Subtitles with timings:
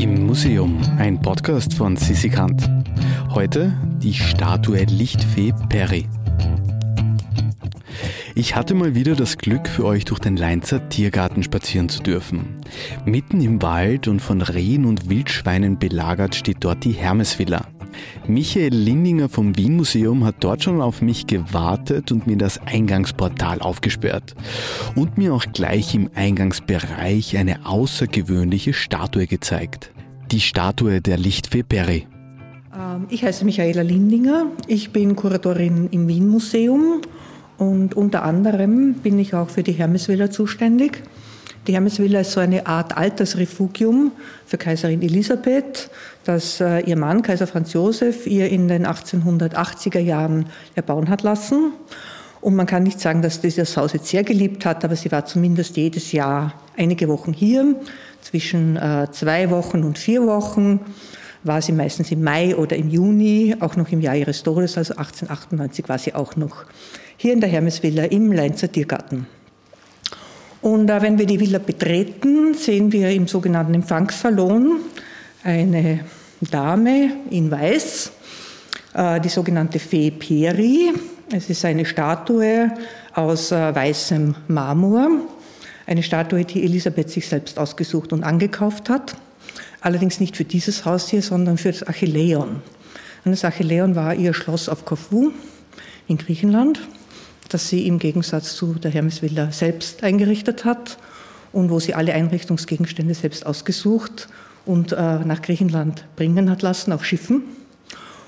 [0.00, 2.70] Im Museum, ein Podcast von Sissi Kant.
[3.30, 6.06] Heute die Statue Lichtfee Perry.
[8.36, 12.60] Ich hatte mal wieder das Glück, für euch durch den Leinzer Tiergarten spazieren zu dürfen.
[13.06, 17.66] Mitten im Wald und von Rehen und Wildschweinen belagert steht dort die Hermesvilla.
[18.26, 23.60] Michael Lindinger vom Wien Museum hat dort schon auf mich gewartet und mir das Eingangsportal
[23.60, 24.34] aufgesperrt.
[24.94, 29.92] Und mir auch gleich im Eingangsbereich eine außergewöhnliche Statue gezeigt.
[30.30, 32.06] Die Statue der Lichtfee Perry.
[32.78, 34.46] Ähm, ich heiße Michaela Lindinger.
[34.66, 37.00] Ich bin Kuratorin im Wien Museum
[37.56, 41.02] und unter anderem bin ich auch für die Hermesvilla zuständig.
[41.68, 44.12] Die Hermesvilla ist so eine Art Altersrefugium
[44.46, 45.90] für Kaiserin Elisabeth,
[46.24, 51.72] das äh, ihr Mann, Kaiser Franz Josef, ihr in den 1880er Jahren erbauen hat lassen.
[52.40, 55.26] Und man kann nicht sagen, dass dieses Haus jetzt sehr geliebt hat, aber sie war
[55.26, 57.76] zumindest jedes Jahr einige Wochen hier.
[58.22, 60.80] Zwischen äh, zwei Wochen und vier Wochen
[61.44, 64.94] war sie meistens im Mai oder im Juni, auch noch im Jahr ihres Todes, also
[64.94, 66.64] 1898 war sie auch noch
[67.18, 69.26] hier in der Hermesvilla im Leinzer Tiergarten.
[70.60, 74.80] Und äh, wenn wir die Villa betreten, sehen wir im sogenannten Empfangssalon
[75.44, 76.00] eine
[76.40, 78.12] Dame in Weiß,
[78.94, 80.92] äh, die sogenannte Fee Peri.
[81.32, 82.72] Es ist eine Statue
[83.14, 85.10] aus äh, weißem Marmor,
[85.86, 89.16] eine Statue, die Elisabeth sich selbst ausgesucht und angekauft hat.
[89.80, 92.62] Allerdings nicht für dieses Haus hier, sondern für das Achilleon.
[93.24, 95.30] Und das Achilleon war ihr Schloss auf Korfu
[96.08, 96.80] in Griechenland
[97.48, 100.98] das sie im Gegensatz zu der Hermesvilla selbst eingerichtet hat
[101.52, 104.28] und wo sie alle Einrichtungsgegenstände selbst ausgesucht
[104.66, 107.42] und äh, nach Griechenland bringen hat lassen auf Schiffen.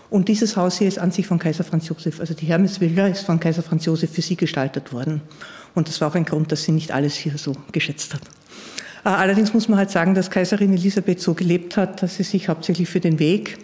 [0.09, 3.25] Und dieses Haus hier ist an sich von Kaiser Franz Josef, also die Hermesvilla ist
[3.25, 5.23] von Kaiser Franz Josef für sie gestaltet worden.
[5.75, 8.23] Und das war auch ein Grund, dass sie nicht alles hier so geschätzt hat.
[9.05, 12.49] Äh, allerdings muss man halt sagen, dass Kaiserin Elisabeth so gelebt hat, dass sie sich
[12.49, 13.59] hauptsächlich für den Weg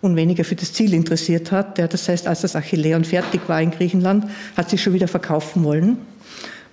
[0.00, 1.78] und weniger für das Ziel interessiert hat.
[1.78, 4.24] Das heißt, als das Achilleon fertig war in Griechenland,
[4.56, 5.98] hat sie schon wieder verkaufen wollen,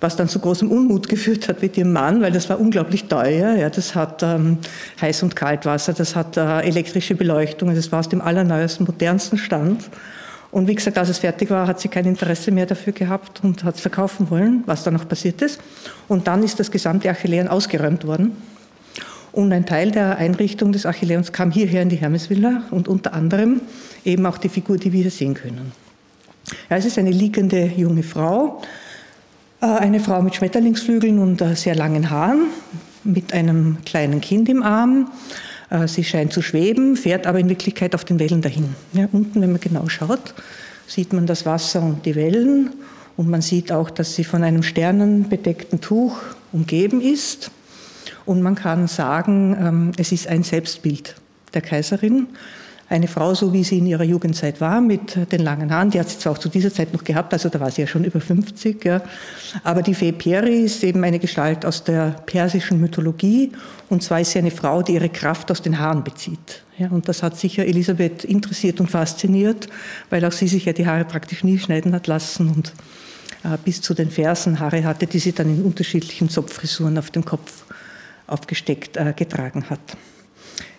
[0.00, 3.56] was dann zu großem Unmut geführt hat mit ihrem Mann, weil das war unglaublich teuer.
[3.56, 4.58] Ja, das hat ähm,
[5.00, 9.90] Heiß- und Kaltwasser, das hat äh, elektrische Beleuchtung, das war aus dem allerneuesten, modernsten Stand.
[10.52, 13.64] Und wie gesagt, als es fertig war, hat sie kein Interesse mehr dafür gehabt und
[13.64, 15.60] hat es verkaufen wollen, was dann noch passiert ist.
[16.08, 18.36] Und dann ist das gesamte Achilleon ausgeräumt worden.
[19.36, 23.60] Und ein Teil der Einrichtung des Achilleons kam hierher in die Hermesvilla und unter anderem
[24.02, 25.72] eben auch die Figur, die wir hier sehen können.
[26.70, 28.62] Ja, es ist eine liegende junge Frau,
[29.60, 32.44] äh, eine Frau mit Schmetterlingsflügeln und äh, sehr langen Haaren,
[33.04, 35.10] mit einem kleinen Kind im Arm.
[35.68, 38.74] Äh, sie scheint zu schweben, fährt aber in Wirklichkeit auf den Wellen dahin.
[38.94, 40.32] Ja, unten, wenn man genau schaut,
[40.86, 42.70] sieht man das Wasser und die Wellen
[43.18, 46.16] und man sieht auch, dass sie von einem sternenbedeckten Tuch
[46.52, 47.50] umgeben ist.
[48.26, 51.14] Und man kann sagen, ähm, es ist ein Selbstbild
[51.54, 52.26] der Kaiserin.
[52.88, 56.08] Eine Frau, so wie sie in ihrer Jugendzeit war, mit den langen Haaren, die hat
[56.08, 58.20] sie zwar auch zu dieser Zeit noch gehabt, also da war sie ja schon über
[58.20, 59.02] 50, ja.
[59.64, 63.50] aber die Fee Peri ist eben eine Gestalt aus der persischen Mythologie
[63.88, 66.62] und zwar ist sie eine Frau, die ihre Kraft aus den Haaren bezieht.
[66.78, 69.68] Ja, und das hat sicher Elisabeth interessiert und fasziniert,
[70.08, 72.72] weil auch sie sich ja die Haare praktisch nie schneiden hat lassen und
[73.42, 77.24] äh, bis zu den Fersen Haare hatte, die sie dann in unterschiedlichen Zopffrisuren auf dem
[77.24, 77.64] Kopf
[78.26, 79.80] aufgesteckt äh, getragen hat.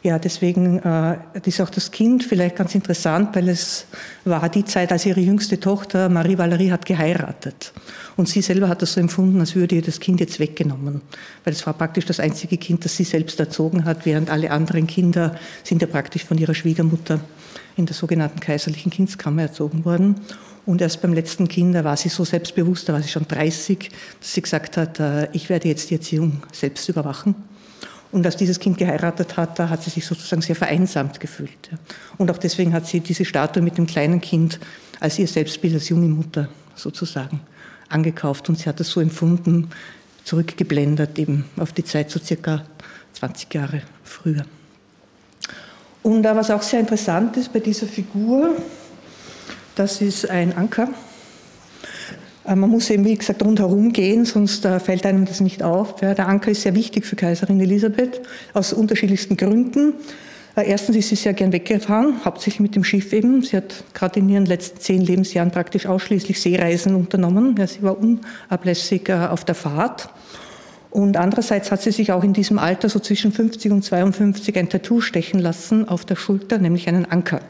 [0.04, 3.86] Ja, deswegen äh, ist auch das Kind vielleicht ganz interessant, weil es
[4.26, 7.74] war die Zeit, als ihre jüngste Tochter Marie Valerie hat geheiratet.
[8.16, 11.02] Und sie selber hat das so empfunden, als würde ihr das Kind jetzt weggenommen.
[11.44, 14.88] Weil es war praktisch das einzige Kind, das sie selbst erzogen hat, während alle anderen
[14.88, 17.20] Kinder sind ja praktisch von ihrer Schwiegermutter
[17.76, 20.22] in der sogenannten kaiserlichen Kindskammer erzogen worden.
[20.68, 23.90] Und erst beim letzten Kind, da war sie so selbstbewusst, da war sie schon 30,
[24.20, 27.36] dass sie gesagt hat, äh, ich werde jetzt die Erziehung selbst überwachen.
[28.12, 31.70] Und als dieses Kind geheiratet hat, da hat sie sich sozusagen sehr vereinsamt gefühlt.
[32.18, 34.60] Und auch deswegen hat sie diese Statue mit dem kleinen Kind
[35.00, 37.40] als ihr Selbstbild als junge Mutter sozusagen
[37.88, 38.50] angekauft.
[38.50, 39.70] Und sie hat es so empfunden,
[40.26, 42.66] zurückgeblendet eben auf die Zeit so circa
[43.14, 44.46] 20 Jahre früher.
[46.04, 48.56] Und was auch sehr interessant ist bei dieser Figur,
[49.78, 50.90] das ist ein Anker.
[52.46, 55.96] Äh, man muss eben, wie gesagt, rundherum gehen, sonst äh, fällt einem das nicht auf.
[55.96, 58.22] Der Anker ist sehr wichtig für Kaiserin Elisabeth
[58.54, 59.94] aus unterschiedlichsten Gründen.
[60.56, 63.44] Äh, erstens ist sie sehr gern weggefahren, hauptsächlich mit dem Schiff eben.
[63.44, 67.56] Sie hat gerade in ihren letzten zehn Lebensjahren praktisch ausschließlich Seereisen unternommen.
[67.58, 70.10] Ja, sie war unablässig auf der Fahrt.
[70.90, 74.70] Und andererseits hat sie sich auch in diesem Alter, so zwischen 50 und 52, ein
[74.70, 77.42] Tattoo stechen lassen auf der Schulter, nämlich einen Anker.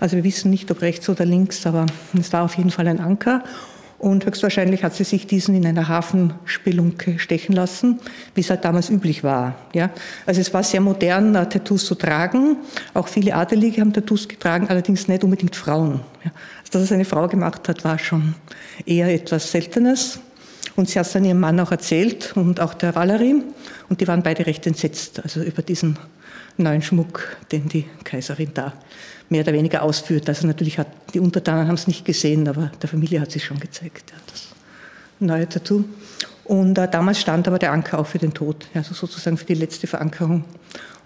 [0.00, 1.86] Also wir wissen nicht, ob rechts oder links, aber
[2.18, 3.42] es war auf jeden Fall ein Anker.
[3.98, 8.00] Und höchstwahrscheinlich hat sie sich diesen in einer Hafenspelunke stechen lassen,
[8.34, 9.54] wie es halt damals üblich war.
[9.72, 9.88] Ja?
[10.26, 12.58] Also es war sehr modern, Tattoos zu tragen.
[12.92, 16.00] Auch viele Adelige haben Tattoos getragen, allerdings nicht unbedingt Frauen.
[16.22, 16.32] Ja?
[16.58, 18.34] Also dass es eine Frau gemacht hat, war schon
[18.84, 20.18] eher etwas Seltenes.
[20.76, 23.42] Und sie hat es dann ihrem Mann auch erzählt und auch der Valerie.
[23.88, 25.98] Und die waren beide recht entsetzt, also über diesen
[26.56, 28.72] neuen Schmuck, den die Kaiserin da
[29.28, 30.28] mehr oder weniger ausführt.
[30.28, 33.58] Also natürlich hat die Untertanen haben es nicht gesehen, aber der Familie hat sich schon
[33.58, 34.48] gezeigt, ja, das
[35.18, 35.84] neue Tattoo.
[36.44, 39.54] Und äh, damals stand aber der Anker auch für den Tod, also sozusagen für die
[39.54, 40.44] letzte Verankerung.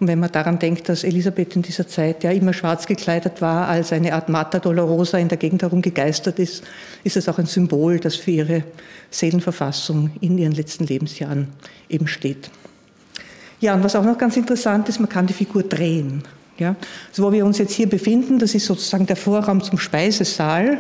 [0.01, 3.69] Und wenn man daran denkt, dass Elisabeth in dieser Zeit ja immer schwarz gekleidet war,
[3.69, 6.65] als eine Art Mater Dolorosa in der Gegend herum gegeistert ist,
[7.03, 8.65] ist es auch ein Symbol, das für ihre
[9.11, 11.49] Seelenverfassung in ihren letzten Lebensjahren
[11.89, 12.51] eben steht.
[13.61, 16.23] Ja, und was auch noch ganz interessant ist, man kann die Figur drehen.
[16.59, 16.75] Ja,
[17.11, 20.79] also wo wir uns jetzt hier befinden, das ist sozusagen der Vorraum zum Speisesaal.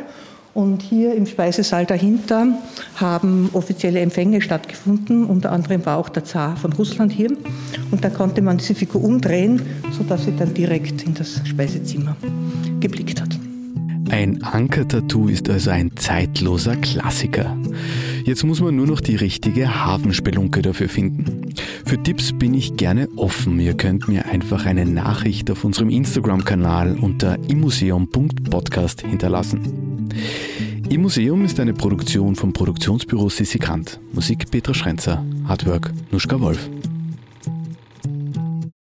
[0.54, 2.48] Und hier im Speisesaal dahinter
[2.96, 5.24] haben offizielle Empfänge stattgefunden.
[5.24, 7.30] Unter anderem war auch der Zar von Russland hier.
[7.92, 9.62] Und da konnte man diese Figur umdrehen,
[9.96, 12.16] sodass sie dann direkt in das Speisezimmer
[12.80, 13.38] geblickt hat.
[14.10, 17.56] Ein Anker-Tattoo ist also ein zeitloser Klassiker.
[18.24, 21.54] Jetzt muss man nur noch die richtige Hafenspelunke dafür finden.
[21.84, 23.58] Für Tipps bin ich gerne offen.
[23.60, 30.08] Ihr könnt mir einfach eine Nachricht auf unserem Instagram-Kanal unter immuseum.podcast hinterlassen.
[30.90, 33.58] Im Museum ist eine Produktion vom Produktionsbüro Sissi
[34.12, 35.24] Musik Petra Schrenzer.
[35.46, 36.68] Artwork Nuschka Wolf.